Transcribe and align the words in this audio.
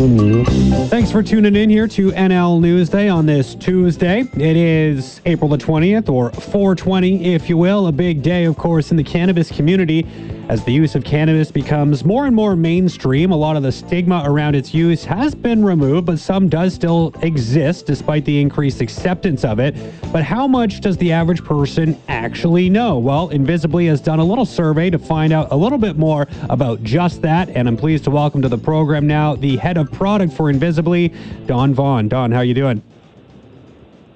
Thanks 0.00 1.12
for 1.12 1.22
tuning 1.22 1.54
in 1.54 1.68
here 1.68 1.86
to 1.88 2.10
NL 2.12 2.58
Newsday 2.58 3.14
on 3.14 3.26
this 3.26 3.54
Tuesday. 3.54 4.20
It 4.20 4.56
is 4.56 5.20
April 5.26 5.50
the 5.50 5.58
20th, 5.58 6.08
or 6.08 6.30
420, 6.30 7.34
if 7.34 7.50
you 7.50 7.58
will. 7.58 7.86
A 7.86 7.92
big 7.92 8.22
day, 8.22 8.44
of 8.44 8.56
course, 8.56 8.90
in 8.90 8.96
the 8.96 9.04
cannabis 9.04 9.50
community 9.50 10.06
as 10.50 10.64
the 10.64 10.72
use 10.72 10.96
of 10.96 11.04
cannabis 11.04 11.52
becomes 11.52 12.04
more 12.04 12.26
and 12.26 12.34
more 12.34 12.56
mainstream. 12.56 13.30
A 13.30 13.36
lot 13.36 13.54
of 13.54 13.62
the 13.62 13.70
stigma 13.70 14.24
around 14.26 14.56
its 14.56 14.74
use 14.74 15.04
has 15.04 15.32
been 15.32 15.64
removed, 15.64 16.06
but 16.06 16.18
some 16.18 16.48
does 16.48 16.74
still 16.74 17.14
exist 17.22 17.86
despite 17.86 18.24
the 18.24 18.40
increased 18.40 18.80
acceptance 18.80 19.44
of 19.44 19.60
it. 19.60 19.76
But 20.10 20.24
how 20.24 20.48
much 20.48 20.80
does 20.80 20.96
the 20.96 21.12
average 21.12 21.44
person 21.44 21.96
actually 22.08 22.68
know? 22.68 22.98
Well, 22.98 23.28
Invisibly 23.28 23.86
has 23.86 24.00
done 24.00 24.18
a 24.18 24.24
little 24.24 24.44
survey 24.44 24.90
to 24.90 24.98
find 24.98 25.32
out 25.32 25.52
a 25.52 25.56
little 25.56 25.78
bit 25.78 25.96
more 25.96 26.26
about 26.48 26.82
just 26.82 27.22
that. 27.22 27.48
And 27.50 27.68
I'm 27.68 27.76
pleased 27.76 28.02
to 28.04 28.10
welcome 28.10 28.42
to 28.42 28.48
the 28.48 28.58
program 28.58 29.06
now 29.06 29.36
the 29.36 29.56
head 29.56 29.76
of 29.76 29.92
product 29.92 30.32
for 30.32 30.50
Invisibly, 30.50 31.14
Don 31.46 31.74
Vaughn. 31.74 32.08
Don, 32.08 32.32
how 32.32 32.40
you 32.40 32.54
doing? 32.54 32.82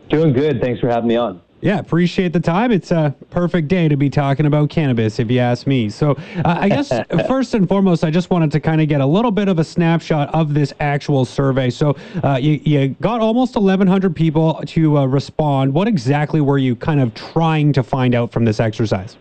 Doing 0.09 0.33
good. 0.33 0.61
Thanks 0.61 0.81
for 0.81 0.89
having 0.89 1.07
me 1.07 1.15
on. 1.15 1.44
Yeah, 1.65 1.79
appreciate 1.79 2.35
the 2.35 2.41
time. 2.41 2.73
It's 2.73 2.91
a 2.91 3.15
perfect 3.31 3.69
day 3.69 3.89
to 3.89 3.97
be 3.97 4.11
talking 4.11 4.45
about 4.45 4.69
cannabis, 4.69 5.19
if 5.19 5.31
you 5.31 5.39
ask 5.39 5.67
me. 5.67 5.89
So, 5.89 6.11
uh, 6.11 6.59
I 6.61 6.69
guess 6.69 6.93
first 7.27 7.55
and 7.55 7.67
foremost, 7.67 8.05
I 8.05 8.11
just 8.11 8.29
wanted 8.29 8.53
to 8.53 8.61
kind 8.61 8.83
of 8.83 8.89
get 8.89 9.01
a 9.01 9.07
little 9.07 9.31
bit 9.31 9.49
of 9.49 9.59
a 9.59 9.65
snapshot 9.65 10.29
of 10.35 10.53
this 10.53 10.75
actual 10.81 11.25
survey. 11.25 11.71
So, 11.71 11.97
uh, 12.23 12.37
you, 12.39 12.61
you, 12.65 12.89
got 13.01 13.23
almost 13.23 13.55
1,100 13.55 14.15
people 14.15 14.61
to 14.67 14.99
uh, 14.99 15.07
respond. 15.07 15.73
What 15.73 15.89
exactly 15.89 16.43
were 16.43 16.59
you 16.59 16.77
kind 16.77 17.01
of 17.01 17.15
trying 17.15 17.73
to 17.73 17.83
find 17.83 18.15
out 18.15 18.31
from 18.31 18.45
this 18.45 18.61
exercise? 18.61 19.17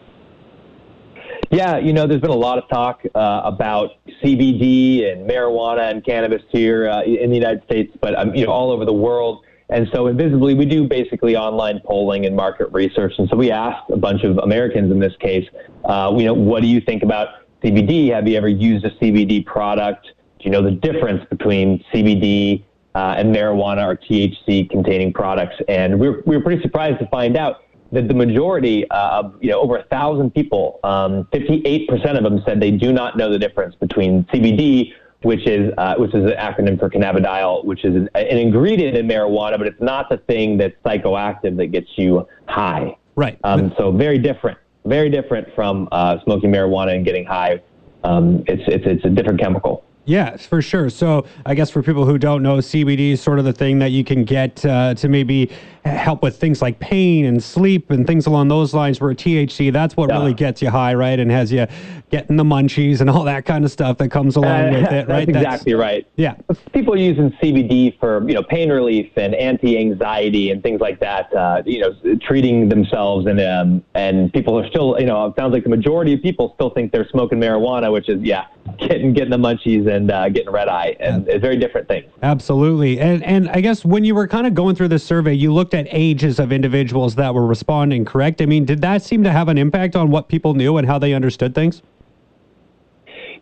Yeah, 1.49 1.77
you 1.77 1.93
know, 1.93 2.07
there's 2.07 2.19
been 2.19 2.29
a 2.29 2.35
lot 2.35 2.57
of 2.57 2.67
talk 2.67 3.03
uh, 3.15 3.41
about 3.45 3.91
CBD 4.21 5.09
and 5.09 5.29
marijuana 5.29 5.91
and 5.91 6.03
cannabis 6.03 6.41
here 6.49 6.89
uh, 6.89 7.03
in 7.03 7.29
the 7.29 7.37
United 7.37 7.63
States, 7.63 7.95
but 8.01 8.19
um, 8.19 8.35
you 8.35 8.45
know, 8.45 8.51
all 8.51 8.69
over 8.69 8.83
the 8.83 8.91
world. 8.91 9.45
And 9.69 9.87
so, 9.93 10.07
Invisibly, 10.07 10.53
we 10.53 10.65
do 10.65 10.87
basically 10.87 11.35
online 11.35 11.81
polling 11.85 12.25
and 12.25 12.35
market 12.35 12.67
research. 12.71 13.13
And 13.17 13.29
so, 13.29 13.35
we 13.35 13.51
asked 13.51 13.89
a 13.89 13.97
bunch 13.97 14.23
of 14.23 14.37
Americans 14.39 14.91
in 14.91 14.99
this 14.99 15.15
case, 15.17 15.47
uh, 15.85 16.13
you 16.15 16.25
know, 16.25 16.33
what 16.33 16.61
do 16.61 16.67
you 16.67 16.81
think 16.81 17.03
about 17.03 17.29
CBD? 17.63 18.13
Have 18.13 18.27
you 18.27 18.37
ever 18.37 18.49
used 18.49 18.85
a 18.85 18.91
CBD 18.91 19.45
product? 19.45 20.07
Do 20.39 20.45
you 20.45 20.51
know 20.51 20.61
the 20.61 20.71
difference 20.71 21.25
between 21.29 21.83
CBD 21.93 22.63
uh, 22.93 23.15
and 23.17 23.33
marijuana 23.33 23.87
or 23.87 23.95
THC 23.95 24.69
containing 24.69 25.13
products? 25.13 25.55
And 25.67 25.99
we 25.99 26.09
were, 26.09 26.23
we 26.25 26.35
were 26.35 26.43
pretty 26.43 26.61
surprised 26.61 26.99
to 26.99 27.07
find 27.07 27.37
out 27.37 27.61
that 27.93 28.07
the 28.07 28.13
majority 28.13 28.89
uh, 28.89 29.19
of, 29.19 29.35
you 29.39 29.49
know, 29.51 29.61
over 29.61 29.77
a 29.77 29.83
thousand 29.83 30.33
people, 30.33 30.79
um, 30.83 31.25
58% 31.31 32.17
of 32.17 32.23
them 32.23 32.41
said 32.45 32.59
they 32.59 32.71
do 32.71 32.91
not 32.91 33.15
know 33.15 33.31
the 33.31 33.39
difference 33.39 33.75
between 33.75 34.25
CBD 34.25 34.91
which 35.23 35.47
is 35.47 35.73
uh, 35.77 35.95
which 35.95 36.13
is 36.13 36.23
an 36.23 36.37
acronym 36.37 36.79
for 36.79 36.89
cannabidiol, 36.89 37.65
which 37.65 37.83
is 37.85 37.95
an, 37.95 38.09
an, 38.15 38.37
ingredient 38.37 38.95
in 38.97 39.07
marijuana, 39.07 39.57
but 39.57 39.67
it's 39.67 39.81
not 39.81 40.09
the 40.09 40.17
thing 40.17 40.57
that's 40.57 40.75
psychoactive 40.85 41.57
that 41.57 41.67
gets 41.67 41.87
you 41.95 42.27
high. 42.47 42.95
Right. 43.15 43.39
Um, 43.43 43.73
so 43.77 43.91
very 43.91 44.17
different, 44.17 44.57
very 44.85 45.09
different 45.09 45.47
from 45.55 45.87
uh, 45.91 46.17
smoking 46.23 46.51
marijuana 46.51 46.95
and 46.95 47.05
getting 47.05 47.25
high. 47.25 47.61
Um, 48.03 48.43
it's 48.47 48.63
it's 48.67 48.85
it's 48.85 49.05
a 49.05 49.09
different 49.09 49.39
chemical. 49.39 49.85
Yes, 50.05 50.45
for 50.45 50.61
sure. 50.61 50.89
So 50.89 51.25
I 51.45 51.55
guess 51.55 51.69
for 51.69 51.81
people 51.81 52.05
who 52.05 52.17
don't 52.17 52.43
know, 52.43 52.57
CBD 52.57 53.11
is 53.11 53.21
sort 53.21 53.39
of 53.39 53.45
the 53.45 53.53
thing 53.53 53.79
that 53.79 53.91
you 53.91 54.03
can 54.03 54.25
get 54.25 54.65
uh, 54.65 54.93
to 54.95 55.07
maybe 55.07 55.49
help 55.85 56.21
with 56.21 56.37
things 56.37 56.61
like 56.61 56.79
pain 56.79 57.25
and 57.25 57.41
sleep 57.41 57.89
and 57.89 58.05
things 58.05 58.25
along 58.25 58.49
those 58.49 58.73
lines. 58.73 58.99
Where 58.99 59.13
THC, 59.13 59.71
that's 59.71 59.95
what 59.95 60.09
yeah. 60.09 60.17
really 60.17 60.33
gets 60.33 60.61
you 60.61 60.69
high, 60.69 60.93
right, 60.93 61.19
and 61.19 61.31
has 61.31 61.51
you 61.51 61.67
getting 62.09 62.35
the 62.35 62.43
munchies 62.43 63.01
and 63.01 63.09
all 63.09 63.23
that 63.33 63.45
kind 63.45 63.63
of 63.63 63.71
stuff 63.71 63.97
that 63.97 64.09
comes 64.09 64.35
along 64.35 64.75
uh, 64.75 64.79
with 64.81 64.91
it, 64.91 65.07
right? 65.07 65.25
That's 65.25 65.37
exactly 65.37 65.73
right. 65.73 66.05
Yeah. 66.15 66.35
People 66.73 66.93
are 66.93 66.97
using 66.97 67.31
CBD 67.41 67.97
for 67.99 68.27
you 68.27 68.35
know 68.35 68.43
pain 68.43 68.69
relief 68.69 69.11
and 69.15 69.33
anti-anxiety 69.33 70.51
and 70.51 70.61
things 70.61 70.81
like 70.81 70.99
that. 70.99 71.33
Uh, 71.33 71.63
you 71.65 71.79
know, 71.79 72.17
treating 72.21 72.67
themselves 72.67 73.25
and 73.25 73.39
um, 73.39 73.83
and 73.95 74.33
people 74.33 74.59
are 74.59 74.67
still 74.67 74.97
you 74.99 75.05
know 75.05 75.27
it 75.27 75.35
sounds 75.37 75.53
like 75.53 75.63
the 75.63 75.69
majority 75.69 76.13
of 76.13 76.21
people 76.21 76.51
still 76.55 76.69
think 76.71 76.91
they're 76.91 77.07
smoking 77.09 77.39
marijuana, 77.39 77.91
which 77.91 78.09
is 78.09 78.21
yeah 78.21 78.45
getting 78.77 79.13
getting 79.13 79.29
the 79.29 79.37
munchies 79.37 79.87
and 79.87 80.11
uh, 80.11 80.29
getting 80.29 80.51
red 80.51 80.67
eye, 80.67 80.95
and 80.99 81.27
it's 81.27 81.41
very 81.41 81.57
different 81.57 81.87
things. 81.87 82.05
Absolutely, 82.21 82.99
and 82.99 83.23
and 83.23 83.49
I 83.49 83.61
guess 83.61 83.83
when 83.83 84.03
you 84.03 84.15
were 84.15 84.27
kind 84.27 84.47
of 84.47 84.53
going 84.53 84.75
through 84.75 84.89
this 84.89 85.03
survey, 85.03 85.33
you 85.33 85.53
looked 85.53 85.73
at 85.73 85.87
ages 85.89 86.39
of 86.39 86.51
individuals 86.51 87.15
that 87.15 87.33
were 87.33 87.45
responding. 87.45 88.05
Correct? 88.05 88.41
I 88.41 88.45
mean, 88.45 88.65
did 88.65 88.81
that 88.81 89.01
seem 89.01 89.23
to 89.23 89.31
have 89.31 89.47
an 89.47 89.57
impact 89.57 89.95
on 89.95 90.09
what 90.09 90.27
people 90.27 90.53
knew 90.53 90.77
and 90.77 90.87
how 90.87 90.99
they 90.99 91.13
understood 91.13 91.55
things? 91.55 91.81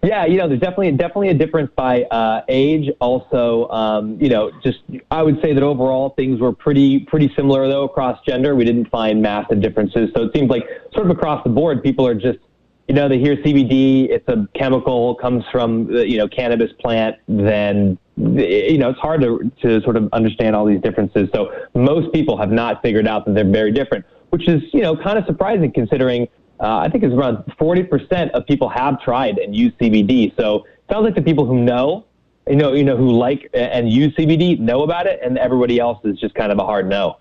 Yeah, 0.04 0.26
you 0.26 0.38
know, 0.38 0.48
there's 0.48 0.60
definitely 0.60 0.92
definitely 0.94 1.30
a 1.30 1.36
difference 1.36 1.70
by 1.76 2.04
uh, 2.04 2.42
age. 2.48 2.90
Also, 3.00 3.70
um, 3.70 4.18
you 4.20 4.30
know, 4.30 4.52
just 4.64 4.80
I 5.12 5.22
would 5.22 5.40
say 5.42 5.54
that 5.54 5.62
overall 5.62 6.16
things 6.18 6.40
were 6.40 6.54
pretty 6.54 7.02
pretty 7.02 7.32
similar 7.36 7.68
though 7.68 7.84
across 7.84 8.20
gender. 8.26 8.56
We 8.56 8.66
didn't 8.66 8.90
find 8.90 9.22
massive 9.22 9.62
differences. 9.62 10.10
So 10.16 10.24
it 10.24 10.32
seems 10.34 10.50
like 10.50 10.68
sort 10.94 11.06
of 11.06 11.16
across 11.16 11.44
the 11.44 11.52
board, 11.52 11.84
people 11.84 12.08
are 12.08 12.16
just 12.16 12.40
you 12.88 12.96
know, 12.96 13.08
they 13.08 13.20
hear 13.20 13.38
CBD, 13.38 14.10
it's 14.10 14.28
a 14.28 14.48
chemical, 14.54 15.16
comes 15.16 15.44
from 15.52 15.90
you 15.90 16.18
know, 16.18 16.28
cannabis 16.28 16.72
plant, 16.80 17.16
then, 17.28 17.98
you 18.18 18.78
know, 18.78 18.90
it's 18.90 19.00
hard 19.00 19.22
to, 19.22 19.52
to 19.62 19.82
sort 19.82 19.96
of 19.96 20.10
understand 20.12 20.56
all 20.56 20.66
these 20.66 20.82
differences. 20.82 21.30
So 21.34 21.54
most 21.74 22.12
people 22.14 22.38
have 22.38 22.52
not 22.52 22.82
figured 22.82 23.08
out 23.08 23.26
that 23.26 23.36
they're 23.36 23.50
very 23.50 23.72
different, 23.72 24.06
which 24.30 24.48
is, 24.48 24.62
you 24.74 24.82
know, 24.82 24.96
kind 24.96 25.18
of 25.18 25.26
surprising 25.26 25.72
considering 25.72 26.28
uh, 26.62 26.78
I 26.78 26.90
think 26.90 27.04
it's 27.04 27.14
around 27.14 27.44
40% 27.60 28.32
of 28.32 28.46
people 28.46 28.70
have 28.70 29.02
tried 29.02 29.40
and 29.40 29.56
used 29.56 29.78
CBD. 29.80 30.36
So 30.40 30.58
it 30.58 30.94
sounds 30.94 31.06
like 31.06 31.16
the 31.16 31.22
people 31.22 31.46
who 31.46 31.60
know, 31.64 32.06
you 32.48 32.56
know, 32.56 32.74
you 32.74 32.84
know, 32.84 32.96
who 32.96 33.12
like 33.12 33.50
and 33.54 33.92
use 33.92 34.14
CBD 34.16 34.60
know 34.60 34.84
about 34.84 35.08
it, 35.08 35.20
and 35.24 35.38
everybody 35.38 35.80
else 35.80 36.00
is 36.04 36.20
just 36.20 36.36
kind 36.36 36.52
of 36.52 36.60
a 36.60 36.64
hard 36.64 36.88
no. 36.88 37.18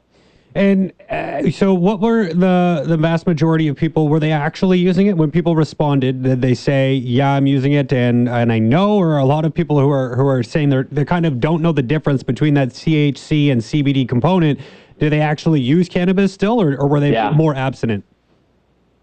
And 0.54 0.92
uh, 1.08 1.50
so, 1.50 1.72
what 1.74 2.00
were 2.00 2.32
the 2.32 2.82
the 2.84 2.96
vast 2.96 3.26
majority 3.26 3.68
of 3.68 3.76
people? 3.76 4.08
Were 4.08 4.18
they 4.18 4.32
actually 4.32 4.78
using 4.78 5.06
it? 5.06 5.16
When 5.16 5.30
people 5.30 5.54
responded, 5.54 6.24
did 6.24 6.42
they 6.42 6.54
say, 6.54 6.94
"Yeah, 6.94 7.30
I'm 7.30 7.46
using 7.46 7.72
it," 7.72 7.92
and 7.92 8.28
and 8.28 8.52
I 8.52 8.58
know, 8.58 8.96
or 8.96 9.18
a 9.18 9.24
lot 9.24 9.44
of 9.44 9.54
people 9.54 9.78
who 9.78 9.88
are 9.90 10.16
who 10.16 10.26
are 10.26 10.42
saying 10.42 10.70
they're 10.70 10.88
they 10.90 11.04
kind 11.04 11.24
of 11.24 11.38
don't 11.38 11.62
know 11.62 11.70
the 11.70 11.82
difference 11.82 12.24
between 12.24 12.54
that 12.54 12.70
THC 12.70 13.52
and 13.52 13.60
CBD 13.60 14.08
component. 14.08 14.58
Do 14.98 15.08
they 15.08 15.20
actually 15.20 15.60
use 15.60 15.88
cannabis 15.88 16.34
still, 16.34 16.60
or, 16.60 16.76
or 16.76 16.88
were 16.88 17.00
they 17.00 17.12
yeah. 17.12 17.30
more 17.30 17.54
abstinent? 17.54 18.04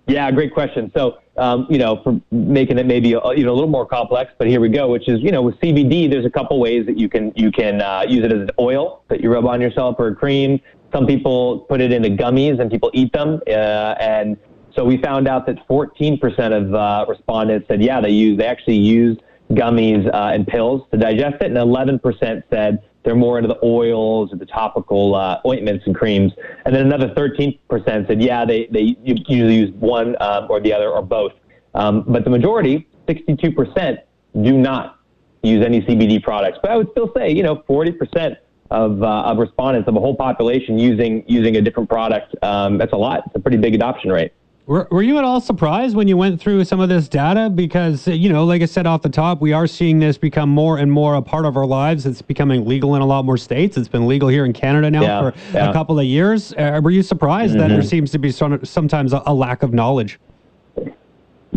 Yeah, 0.07 0.31
great 0.31 0.53
question. 0.53 0.89
So, 0.95 1.17
um, 1.35 1.67
you 1.69 1.77
know, 1.77 2.01
for 2.01 2.19
making 2.31 2.77
it 2.77 2.85
maybe 2.85 3.13
a, 3.13 3.33
you 3.33 3.43
know 3.43 3.51
a 3.51 3.57
little 3.57 3.69
more 3.69 3.85
complex, 3.85 4.31
but 4.37 4.47
here 4.47 4.61
we 4.61 4.69
go. 4.69 4.89
Which 4.89 5.09
is, 5.09 5.19
you 5.21 5.31
know, 5.31 5.41
with 5.41 5.59
CBD, 5.59 6.09
there's 6.09 6.25
a 6.25 6.29
couple 6.29 6.59
ways 6.59 6.85
that 6.85 6.97
you 6.97 7.09
can 7.09 7.33
you 7.35 7.51
can 7.51 7.81
uh, 7.81 8.05
use 8.07 8.23
it 8.23 8.31
as 8.31 8.41
an 8.41 8.51
oil 8.57 9.03
that 9.09 9.19
you 9.21 9.31
rub 9.31 9.45
on 9.45 9.59
yourself 9.59 9.97
or 9.99 10.07
a 10.07 10.15
cream. 10.15 10.61
Some 10.93 11.05
people 11.05 11.59
put 11.69 11.81
it 11.81 11.91
into 11.91 12.09
gummies 12.09 12.61
and 12.61 12.71
people 12.71 12.89
eat 12.93 13.11
them. 13.11 13.41
Uh, 13.45 13.51
and 13.99 14.37
so 14.73 14.85
we 14.85 14.97
found 15.01 15.27
out 15.27 15.45
that 15.47 15.67
14% 15.67 16.21
of 16.55 16.73
uh, 16.73 17.05
respondents 17.09 17.67
said, 17.67 17.83
yeah, 17.83 17.99
they 17.99 18.11
use 18.11 18.37
they 18.37 18.45
actually 18.45 18.77
use 18.77 19.17
gummies 19.51 20.07
uh, 20.13 20.31
and 20.33 20.47
pills 20.47 20.87
to 20.91 20.97
digest 20.97 21.35
it, 21.41 21.47
and 21.47 21.57
11% 21.57 22.43
said 22.49 22.81
they're 23.07 23.15
more 23.15 23.37
into 23.37 23.47
the 23.47 23.57
oils 23.63 24.33
or 24.33 24.35
the 24.35 24.45
topical 24.45 25.15
uh, 25.15 25.39
ointments 25.45 25.85
and 25.85 25.95
creams. 25.95 26.33
And 26.65 26.75
then 26.75 26.87
another 26.87 27.07
13% 27.15 27.57
said, 28.05 28.21
yeah, 28.21 28.43
they, 28.43 28.67
they 28.69 28.97
usually 29.01 29.55
use 29.55 29.73
one 29.75 30.21
um, 30.21 30.47
or 30.49 30.59
the 30.59 30.73
other 30.73 30.89
or 30.89 31.01
both. 31.01 31.31
Um, 31.73 32.03
but 32.05 32.25
the 32.25 32.29
majority, 32.29 32.85
62%, 33.07 33.99
do 34.41 34.57
not 34.57 34.99
use 35.41 35.65
any 35.65 35.81
CBD 35.83 36.21
products. 36.21 36.59
But 36.61 36.71
I 36.71 36.75
would 36.75 36.91
still 36.91 37.09
say, 37.15 37.31
you 37.31 37.43
know, 37.43 37.63
40% 37.69 38.35
of, 38.71 39.01
uh, 39.01 39.21
of 39.21 39.37
respondents 39.37 39.87
of 39.87 39.95
a 39.95 40.01
whole 40.01 40.17
population 40.17 40.77
using 40.77 41.23
using 41.29 41.55
a 41.55 41.61
different 41.61 41.87
product. 41.87 42.35
Um, 42.43 42.77
that's 42.77 42.91
a 42.91 42.97
lot. 42.97 43.23
It's 43.27 43.35
a 43.35 43.39
pretty 43.39 43.55
big 43.55 43.73
adoption 43.73 44.11
rate. 44.11 44.33
Were, 44.67 44.85
were 44.91 45.01
you 45.01 45.17
at 45.17 45.23
all 45.23 45.39
surprised 45.39 45.95
when 45.95 46.09
you 46.09 46.17
went 46.17 46.41
through 46.41 46.65
some 46.65 46.81
of 46.81 46.89
this 46.89 47.07
data? 47.07 47.49
Because, 47.49 48.05
you 48.05 48.27
know, 48.27 48.43
like 48.43 48.61
I 48.61 48.65
said 48.65 48.85
off 48.85 49.01
the 49.01 49.07
top, 49.07 49.39
we 49.39 49.53
are 49.53 49.65
seeing 49.65 49.97
this 49.99 50.17
become 50.17 50.49
more 50.49 50.77
and 50.77 50.91
more 50.91 51.15
a 51.15 51.21
part 51.21 51.45
of 51.45 51.55
our 51.55 51.65
lives. 51.65 52.05
It's 52.05 52.21
becoming 52.21 52.65
legal 52.65 52.93
in 52.95 53.01
a 53.01 53.05
lot 53.05 53.23
more 53.23 53.37
states. 53.37 53.77
It's 53.77 53.87
been 53.87 54.07
legal 54.07 54.27
here 54.27 54.43
in 54.43 54.51
Canada 54.51 54.91
now 54.91 55.01
yeah, 55.03 55.21
for 55.21 55.37
yeah. 55.53 55.69
a 55.69 55.73
couple 55.73 55.97
of 55.97 56.05
years. 56.05 56.51
Uh, 56.51 56.81
were 56.83 56.91
you 56.91 57.01
surprised 57.01 57.51
mm-hmm. 57.51 57.61
that 57.61 57.67
there 57.69 57.77
mm-hmm. 57.79 57.87
seems 57.87 58.11
to 58.11 58.19
be 58.19 58.29
sometimes 58.29 59.13
a, 59.13 59.23
a 59.25 59.33
lack 59.33 59.63
of 59.63 59.73
knowledge? 59.73 60.19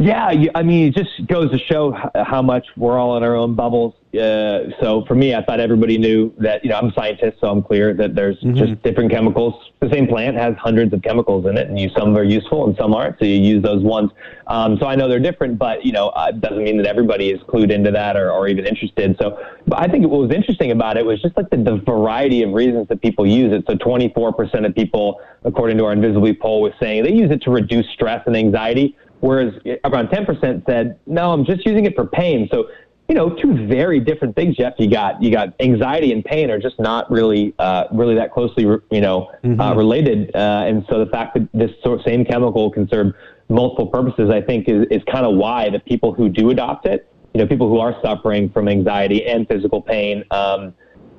Yeah, 0.01 0.33
I 0.55 0.63
mean, 0.63 0.89
it 0.89 0.95
just 0.95 1.27
goes 1.27 1.51
to 1.51 1.59
show 1.59 1.95
how 2.15 2.41
much 2.41 2.67
we're 2.75 2.99
all 2.99 3.19
in 3.19 3.23
our 3.23 3.37
own 3.37 3.55
bubbles. 3.55 3.95
Uh, 4.15 4.71
so 4.81 5.05
for 5.07 5.15
me, 5.15 5.35
I 5.35 5.45
thought 5.45 5.61
everybody 5.61 5.99
knew 5.99 6.33
that, 6.39 6.65
you 6.65 6.71
know, 6.71 6.79
I'm 6.79 6.89
a 6.89 6.93
scientist, 6.95 7.39
so 7.39 7.49
I'm 7.49 7.63
clear 7.63 7.93
that 7.93 8.15
there's 8.15 8.39
mm-hmm. 8.39 8.57
just 8.57 8.83
different 8.83 9.11
chemicals. 9.11 9.55
The 9.81 9.91
same 9.91 10.09
plant 10.09 10.39
has 10.39 10.57
hundreds 10.57 10.95
of 10.95 11.03
chemicals 11.03 11.45
in 11.45 11.59
it, 11.59 11.69
and 11.69 11.79
you, 11.79 11.91
some 11.91 12.17
are 12.17 12.25
useful 12.25 12.67
and 12.67 12.75
some 12.79 12.95
aren't, 12.95 13.19
so 13.19 13.27
you 13.27 13.35
use 13.35 13.63
those 13.63 13.83
ones. 13.83 14.11
Um, 14.47 14.79
so 14.81 14.87
I 14.87 14.97
know 14.97 15.07
they're 15.07 15.21
different, 15.21 15.59
but, 15.59 15.85
you 15.85 15.93
know, 15.93 16.09
uh, 16.09 16.29
it 16.31 16.41
doesn't 16.41 16.65
mean 16.65 16.79
that 16.79 16.87
everybody 16.87 17.31
is 17.31 17.41
clued 17.43 17.71
into 17.71 17.91
that 17.91 18.17
or, 18.17 18.33
or 18.33 18.49
even 18.49 18.67
interested. 18.67 19.17
So 19.21 19.39
but 19.67 19.81
I 19.81 19.87
think 19.87 20.07
what 20.09 20.21
was 20.21 20.31
interesting 20.31 20.71
about 20.71 20.97
it 20.97 21.05
was 21.05 21.21
just 21.21 21.37
like 21.37 21.51
the, 21.51 21.59
the 21.59 21.77
variety 21.77 22.43
of 22.43 22.53
reasons 22.53 22.89
that 22.89 23.03
people 23.03 23.27
use 23.27 23.53
it. 23.53 23.65
So 23.69 23.77
24% 23.77 24.67
of 24.67 24.75
people, 24.75 25.21
according 25.45 25.77
to 25.77 25.85
our 25.85 25.93
Invisibly 25.93 26.33
poll, 26.33 26.63
was 26.63 26.73
saying 26.81 27.05
they 27.05 27.13
use 27.13 27.31
it 27.31 27.43
to 27.43 27.51
reduce 27.51 27.87
stress 27.91 28.23
and 28.27 28.35
anxiety 28.35 28.97
whereas 29.21 29.55
around 29.85 30.09
10% 30.09 30.67
said, 30.67 30.99
no, 31.07 31.33
I'm 31.33 31.45
just 31.45 31.65
using 31.65 31.85
it 31.85 31.95
for 31.95 32.07
pain. 32.07 32.49
So 32.53 32.69
you 33.11 33.15
know, 33.15 33.29
two 33.29 33.67
very 33.67 33.99
different 33.99 34.37
things, 34.37 34.57
Jeff. 34.57 34.75
You 34.79 34.89
got 34.89 35.21
you 35.21 35.33
got 35.33 35.53
anxiety 35.59 36.13
and 36.13 36.25
pain 36.25 36.49
are 36.49 36.61
just 36.61 36.79
not 36.79 37.11
really 37.11 37.53
uh, 37.59 37.87
really 37.91 38.15
that 38.15 38.33
closely, 38.33 38.63
you 38.63 39.01
know, 39.01 39.33
mm-hmm. 39.43 39.61
uh, 39.61 39.75
related. 39.75 40.31
Uh, 40.33 40.63
and 40.65 40.87
so 40.89 41.05
the 41.05 41.11
fact 41.11 41.35
that 41.35 41.49
this 41.53 41.73
sort 41.83 41.99
of 41.99 42.07
same 42.07 42.25
chemical 42.25 42.71
can 42.71 42.89
serve 42.89 43.13
multiple 43.49 43.89
purposes, 43.89 44.31
I 44.31 44.41
think, 44.41 44.69
is, 44.69 44.87
is 44.93 45.03
kind 45.11 45.27
of 45.27 45.35
why 45.35 45.71
the 45.71 45.81
people 45.81 46.15
who 46.15 46.29
do 46.29 46.51
adopt 46.51 46.87
it, 46.87 47.13
you 47.35 47.41
know, 47.41 47.49
people 47.49 47.69
who 47.69 47.81
are 47.81 47.97
suffering 48.01 48.49
from 48.49 48.69
anxiety 48.69 49.27
and 49.27 49.49
physical 49.49 49.83
pain. 49.83 50.23
Um, 50.31 50.73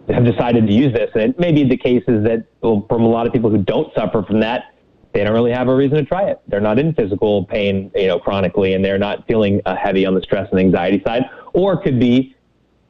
have 0.10 0.26
decided 0.26 0.66
to 0.68 0.74
use 0.74 0.92
this, 0.94 1.10
and 1.14 1.24
it 1.24 1.40
may 1.40 1.52
be 1.52 1.64
the 1.64 1.78
case 1.78 2.04
is 2.08 2.24
that 2.24 2.46
well, 2.62 2.86
from 2.90 3.04
a 3.04 3.08
lot 3.08 3.28
of 3.28 3.34
people 3.34 3.50
who 3.50 3.60
don't 3.60 3.94
suffer 3.94 4.24
from 4.24 4.40
that, 4.40 4.71
they 5.14 5.24
don't 5.24 5.34
really 5.34 5.52
have 5.52 5.68
a 5.68 5.76
reason 5.76 5.98
to 5.98 6.06
try 6.06 6.24
it. 6.24 6.40
They're 6.48 6.62
not 6.62 6.80
in 6.80 6.94
physical 6.94 7.46
pain, 7.46 7.92
you 7.96 8.08
know, 8.08 8.20
chronically, 8.20 8.74
and 8.74 8.84
they're 8.84 8.98
not 8.98 9.28
feeling 9.28 9.62
uh, 9.66 9.76
heavy 9.76 10.06
on 10.06 10.16
the 10.16 10.22
stress 10.22 10.48
and 10.52 10.60
anxiety 10.60 11.02
side. 11.06 11.24
Or 11.54 11.74
it 11.74 11.84
could 11.84 12.00
be 12.00 12.36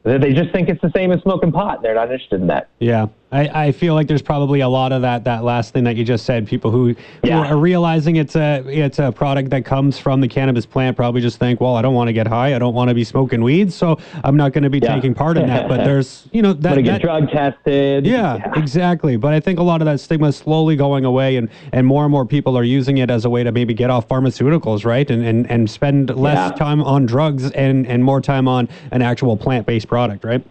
that 0.04 0.22
they 0.22 0.34
just 0.34 0.52
think 0.52 0.70
it's 0.70 0.82
the 0.82 0.92
same 0.96 1.12
as 1.12 1.22
smoking 1.22 1.52
pot. 1.52 1.82
They're 1.82 1.96
not 1.96 2.12
interested 2.12 2.42
in 2.42 2.48
that. 2.48 2.70
Yeah. 2.80 3.08
I, 3.32 3.68
I 3.68 3.72
feel 3.72 3.94
like 3.94 4.08
there's 4.08 4.22
probably 4.22 4.60
a 4.60 4.68
lot 4.68 4.92
of 4.92 5.04
that 5.04 5.24
that 5.24 5.44
last 5.44 5.74
thing 5.74 5.86
that 5.86 5.96
you 5.96 6.04
just 6.04 6.26
said. 6.26 6.48
People 6.48 6.70
who, 6.70 6.96
yeah. 7.24 7.44
who 7.44 7.54
are 7.54 7.58
realizing 7.58 8.18
it's 8.18 8.36
a 8.36 8.64
it's 8.68 9.00
a 9.00 9.12
product 9.12 9.50
that 9.52 9.64
comes 9.64 9.98
from 9.98 10.20
the 10.20 10.28
cannabis 10.28 10.66
plant 10.66 10.98
probably 10.98 11.22
just 11.22 11.40
think, 11.40 11.62
well, 11.62 11.76
I 11.76 11.82
don't 11.82 11.94
want 11.94 12.10
to 12.10 12.14
get 12.14 12.28
high, 12.28 12.56
I 12.56 12.60
don't 12.60 12.74
want 12.74 12.90
to 12.90 12.94
be 12.94 13.06
smoking 13.06 13.42
weed, 13.42 13.72
so 13.72 13.98
I'm 14.24 14.36
not 14.36 14.52
going 14.52 14.64
to 14.64 14.70
be 14.70 14.80
yeah. 14.80 14.96
taking 14.96 15.14
part 15.14 15.38
in 15.38 15.48
that. 15.48 15.70
But 15.70 15.78
there's 15.86 16.28
you 16.34 16.42
know 16.42 16.52
that, 16.54 16.82
get 16.82 17.02
drug 17.02 17.30
tested. 17.30 18.06
Yeah, 18.06 18.36
yeah, 18.36 18.60
exactly. 18.60 19.16
But 19.16 19.34
I 19.34 19.40
think 19.40 19.60
a 19.60 19.64
lot 19.64 19.82
of 19.82 19.86
that 19.86 20.02
stigma 20.02 20.28
is 20.28 20.36
slowly 20.36 20.76
going 20.76 21.06
away, 21.06 21.38
and 21.38 21.50
and 21.72 21.88
more 21.88 22.04
and 22.04 22.12
more 22.12 22.26
people 22.26 22.58
are 22.58 22.64
using 22.64 22.98
it 22.98 23.10
as 23.10 23.24
a 23.24 23.30
way 23.30 23.44
to 23.44 23.52
maybe 23.52 23.74
get 23.74 23.90
off 23.90 24.10
pharmaceuticals, 24.10 24.84
right? 24.84 25.10
And 25.10 25.24
and 25.26 25.50
and 25.50 25.70
spend 25.70 26.14
less 26.16 26.58
time 26.58 26.82
on 26.82 27.06
drugs 27.06 27.50
and 27.52 27.88
and 27.88 28.04
more 28.04 28.20
time 28.20 28.50
on 28.50 28.68
an 28.92 29.02
actual 29.02 29.38
plant 29.38 29.66
based 29.66 29.88
product, 29.88 30.26
right? 30.26 30.44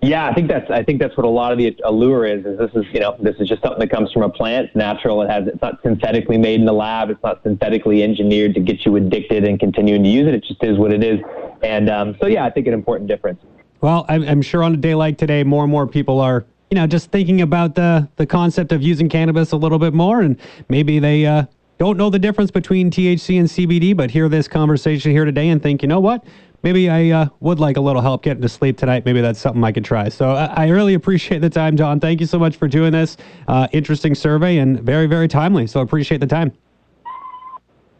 Yeah, 0.00 0.28
I 0.28 0.34
think 0.34 0.48
that's 0.48 0.70
I 0.70 0.84
think 0.84 1.00
that's 1.00 1.16
what 1.16 1.26
a 1.26 1.28
lot 1.28 1.50
of 1.50 1.58
the 1.58 1.76
allure 1.84 2.24
is. 2.24 2.46
Is 2.46 2.58
this 2.58 2.70
is 2.74 2.84
you 2.92 3.00
know 3.00 3.16
this 3.20 3.34
is 3.40 3.48
just 3.48 3.62
something 3.62 3.80
that 3.80 3.90
comes 3.90 4.12
from 4.12 4.22
a 4.22 4.28
plant. 4.28 4.66
It's 4.66 4.76
natural. 4.76 5.22
It 5.22 5.30
has 5.30 5.48
it's 5.48 5.60
not 5.60 5.82
synthetically 5.82 6.38
made 6.38 6.60
in 6.60 6.66
the 6.66 6.72
lab. 6.72 7.10
It's 7.10 7.22
not 7.22 7.42
synthetically 7.42 8.04
engineered 8.04 8.54
to 8.54 8.60
get 8.60 8.86
you 8.86 8.94
addicted 8.94 9.44
and 9.44 9.58
continuing 9.58 10.04
to 10.04 10.08
use 10.08 10.28
it. 10.28 10.34
It 10.34 10.44
just 10.44 10.62
is 10.62 10.78
what 10.78 10.92
it 10.92 11.02
is. 11.02 11.20
And 11.62 11.90
um, 11.90 12.16
so 12.20 12.28
yeah, 12.28 12.44
I 12.44 12.50
think 12.50 12.68
an 12.68 12.74
important 12.74 13.08
difference. 13.08 13.40
Well, 13.80 14.06
I'm, 14.08 14.22
I'm 14.22 14.42
sure 14.42 14.62
on 14.62 14.74
a 14.74 14.76
day 14.76 14.94
like 14.94 15.18
today, 15.18 15.42
more 15.42 15.64
and 15.64 15.70
more 15.70 15.86
people 15.86 16.20
are 16.20 16.46
you 16.70 16.76
know 16.76 16.86
just 16.86 17.10
thinking 17.10 17.40
about 17.40 17.74
the 17.74 18.08
the 18.16 18.26
concept 18.26 18.70
of 18.70 18.82
using 18.82 19.08
cannabis 19.08 19.50
a 19.50 19.56
little 19.56 19.80
bit 19.80 19.94
more, 19.94 20.20
and 20.20 20.38
maybe 20.68 21.00
they 21.00 21.26
uh, 21.26 21.44
don't 21.78 21.96
know 21.96 22.10
the 22.10 22.18
difference 22.18 22.50
between 22.50 22.90
THC 22.90 23.38
and 23.38 23.48
CBD, 23.48 23.96
but 23.96 24.10
hear 24.10 24.28
this 24.28 24.48
conversation 24.48 25.12
here 25.12 25.24
today 25.24 25.48
and 25.48 25.62
think, 25.62 25.82
you 25.82 25.88
know 25.88 26.00
what? 26.00 26.24
Maybe 26.62 26.88
I 26.88 27.10
uh, 27.10 27.28
would 27.40 27.60
like 27.60 27.76
a 27.76 27.80
little 27.80 28.02
help 28.02 28.22
getting 28.22 28.42
to 28.42 28.48
sleep 28.48 28.78
tonight. 28.78 29.04
Maybe 29.04 29.20
that's 29.20 29.38
something 29.38 29.62
I 29.64 29.72
could 29.72 29.84
try. 29.84 30.08
So 30.08 30.30
I, 30.30 30.46
I 30.46 30.68
really 30.68 30.94
appreciate 30.94 31.40
the 31.40 31.50
time, 31.50 31.76
John. 31.76 32.00
Thank 32.00 32.20
you 32.20 32.26
so 32.26 32.38
much 32.38 32.56
for 32.56 32.68
doing 32.68 32.92
this. 32.92 33.16
Uh, 33.46 33.68
interesting 33.72 34.14
survey 34.14 34.58
and 34.58 34.80
very, 34.80 35.06
very 35.06 35.28
timely. 35.28 35.66
So 35.66 35.80
I 35.80 35.82
appreciate 35.82 36.18
the 36.18 36.26
time. 36.26 36.52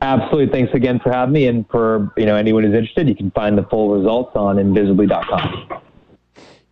Absolutely. 0.01 0.53
Thanks 0.53 0.73
again 0.75 1.01
for 1.01 1.11
having 1.11 1.33
me. 1.33 1.49
And 1.49 1.69
for 1.69 2.13
you 2.17 2.25
know 2.25 2.37
anyone 2.37 2.63
who's 2.63 2.75
interested, 2.75 3.09
you 3.09 3.17
can 3.17 3.31
find 3.33 3.59
the 3.59 3.65
full 3.65 3.91
results 3.91 4.37
on 4.37 4.59
invisibly.com. 4.59 5.81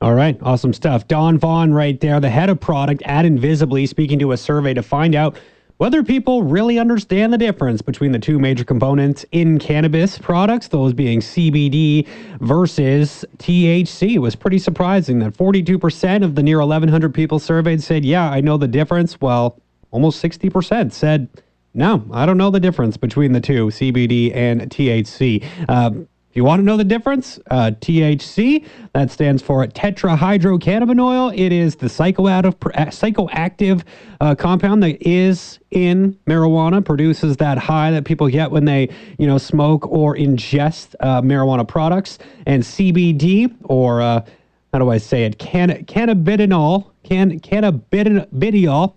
All 0.02 0.14
right, 0.14 0.38
awesome 0.42 0.74
stuff. 0.74 1.08
Don 1.08 1.38
Vaughn, 1.38 1.72
right 1.72 1.98
there, 2.00 2.20
the 2.20 2.28
head 2.28 2.50
of 2.50 2.60
product 2.60 3.02
at 3.06 3.24
Invisibly, 3.24 3.86
speaking 3.86 4.18
to 4.18 4.32
a 4.32 4.36
survey 4.36 4.74
to 4.74 4.82
find 4.82 5.14
out 5.14 5.38
whether 5.78 6.02
people 6.02 6.42
really 6.42 6.78
understand 6.78 7.32
the 7.32 7.38
difference 7.38 7.82
between 7.82 8.12
the 8.12 8.18
two 8.18 8.38
major 8.38 8.64
components 8.64 9.26
in 9.32 9.58
cannabis 9.58 10.18
products, 10.18 10.68
those 10.68 10.94
being 10.94 11.20
CBD 11.20 12.06
versus 12.40 13.24
THC, 13.38 14.14
it 14.14 14.18
was 14.18 14.34
pretty 14.34 14.58
surprising 14.58 15.18
that 15.18 15.34
42% 15.34 16.24
of 16.24 16.34
the 16.34 16.42
near 16.42 16.60
1,100 16.60 17.12
people 17.12 17.38
surveyed 17.38 17.82
said, 17.82 18.04
Yeah, 18.04 18.30
I 18.30 18.40
know 18.40 18.56
the 18.56 18.68
difference. 18.68 19.20
Well, 19.20 19.60
almost 19.90 20.22
60% 20.22 20.92
said, 20.92 21.28
No, 21.74 22.04
I 22.10 22.24
don't 22.24 22.38
know 22.38 22.50
the 22.50 22.60
difference 22.60 22.96
between 22.96 23.32
the 23.32 23.40
two, 23.40 23.66
CBD 23.66 24.34
and 24.34 24.62
THC. 24.62 25.44
Uh, 25.68 25.90
you 26.36 26.44
want 26.44 26.60
to 26.60 26.64
know 26.64 26.76
the 26.76 26.84
difference? 26.84 27.38
Uh, 27.50 27.70
THC, 27.80 28.66
that 28.92 29.10
stands 29.10 29.42
for 29.42 29.66
tetrahydrocannabinol. 29.66 31.36
It 31.36 31.50
is 31.52 31.76
the 31.76 31.86
psychoactive, 31.86 32.54
uh, 32.74 32.86
psychoactive 32.86 33.82
uh, 34.20 34.34
compound 34.34 34.82
that 34.82 35.06
is 35.06 35.58
in 35.70 36.18
marijuana, 36.26 36.84
produces 36.84 37.38
that 37.38 37.58
high 37.58 37.90
that 37.90 38.04
people 38.04 38.28
get 38.28 38.50
when 38.50 38.66
they, 38.66 38.90
you 39.18 39.26
know, 39.26 39.38
smoke 39.38 39.86
or 39.86 40.14
ingest 40.14 40.94
uh, 41.00 41.22
marijuana 41.22 41.66
products. 41.66 42.18
And 42.46 42.62
CBD, 42.62 43.54
or 43.64 44.02
uh, 44.02 44.24
how 44.72 44.78
do 44.78 44.90
I 44.90 44.98
say 44.98 45.24
it? 45.24 45.38
Can- 45.38 45.84
cannabidiol, 45.86 46.90
can- 47.02 47.40
cannabidiol 47.40 48.94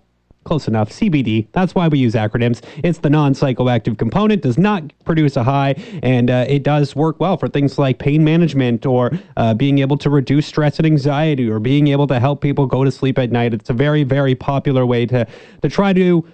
Close 0.50 0.68
enough. 0.68 0.90
CBD. 0.90 1.46
That's 1.52 1.76
why 1.76 1.88
we 1.90 2.00
use 2.00 2.16
acronyms. 2.16 2.64
It's 2.84 2.98
the 2.98 3.10
non 3.12 3.36
psychoactive 3.36 4.00
component, 4.00 4.42
does 4.42 4.58
not 4.58 4.82
produce 5.06 5.38
a 5.38 5.44
high, 5.44 5.76
and 6.02 6.32
uh, 6.32 6.46
it 6.50 6.64
does 6.64 6.96
work 6.96 7.20
well 7.20 7.38
for 7.38 7.48
things 7.48 7.78
like 7.78 8.00
pain 8.00 8.24
management 8.24 8.84
or 8.84 9.12
uh, 9.38 9.54
being 9.54 9.78
able 9.78 9.96
to 10.00 10.10
reduce 10.10 10.48
stress 10.48 10.80
and 10.80 10.88
anxiety 10.88 11.48
or 11.48 11.60
being 11.60 11.90
able 11.90 12.08
to 12.08 12.20
help 12.20 12.42
people 12.42 12.66
go 12.66 12.84
to 12.84 12.90
sleep 12.90 13.20
at 13.20 13.32
night. 13.32 13.54
It's 13.54 13.70
a 13.70 13.74
very, 13.74 14.04
very 14.04 14.34
popular 14.34 14.88
way 14.88 15.06
to, 15.06 15.28
to 15.62 15.70
try 15.70 15.94
to 15.94 16.28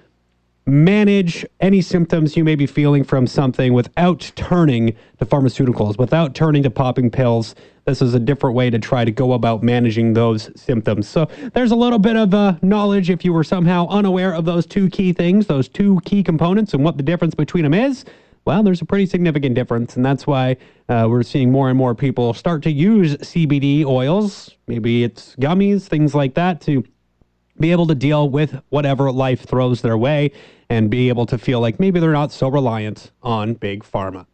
manage 0.66 1.46
any 1.60 1.82
symptoms 1.82 2.38
you 2.38 2.46
may 2.46 2.56
be 2.56 2.66
feeling 2.66 3.04
from 3.04 3.28
something 3.28 3.74
without 3.74 4.32
turning 4.38 4.96
to 5.20 5.26
pharmaceuticals, 5.26 5.98
without 5.98 6.34
turning 6.34 6.64
to 6.64 6.70
popping 6.70 7.12
pills. 7.12 7.54
This 7.86 8.02
is 8.02 8.16
a 8.16 8.20
different 8.20 8.56
way 8.56 8.72
to 8.72 8.80
try 8.80 9.06
to 9.06 9.12
go 9.12 9.34
about 9.34 9.62
managing 9.62 10.14
those 10.14 10.50
symptoms. 10.60 11.08
So 11.08 11.28
there's 11.54 11.70
a 11.70 11.76
little 11.76 12.00
bit 12.00 12.16
of 12.16 12.34
uh, 12.34 12.56
knowledge 12.64 13.12
if 13.12 13.24
you 13.24 13.32
were 13.32 13.44
somehow 13.44 13.88
unaware 13.90 14.34
of 14.34 14.44
those 14.44 14.66
two 14.66 14.90
key 14.90 15.14
things, 15.14 15.46
those 15.46 15.70
two 15.70 16.00
key 16.04 16.24
components, 16.24 16.74
and 16.74 16.84
what 16.84 16.98
the 16.98 17.04
difference 17.04 17.36
between 17.36 17.64
them 17.64 17.76
is. 17.76 18.04
Well, 18.44 18.64
there's 18.64 18.82
a 18.82 18.86
pretty 18.86 19.06
significant 19.06 19.54
difference, 19.54 19.96
and 19.96 20.04
that's 20.04 20.26
why 20.26 20.58
uh, 20.90 21.06
we're 21.08 21.22
seeing 21.22 21.52
more 21.52 21.70
and 21.70 21.78
more 21.78 21.94
people 21.94 22.34
start 22.34 22.64
to 22.64 22.72
use 22.72 23.18
CBD 23.18 23.86
oils. 23.86 24.56
Maybe 24.66 25.04
it's 25.04 25.36
gummies, 25.36 25.84
things 25.84 26.16
like 26.16 26.34
that, 26.34 26.62
to 26.62 26.84
be 27.60 27.72
able 27.72 27.86
to 27.86 27.96
deal 27.96 28.28
with 28.30 28.60
whatever 28.70 29.12
life 29.12 29.46
throws 29.46 29.84
their 29.84 29.98
way 29.98 30.32
and 30.72 30.90
be 30.90 31.10
able 31.10 31.28
to 31.28 31.38
feel 31.38 31.60
like 31.60 31.80
maybe 31.80 32.00
they're 32.00 32.12
not 32.12 32.32
so 32.32 32.48
reliant 32.48 33.12
on 33.22 33.54
big 33.54 33.84
pharma. 33.84 34.26